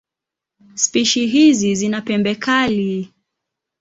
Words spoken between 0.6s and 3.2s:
Spishi hizi zina pembe kali.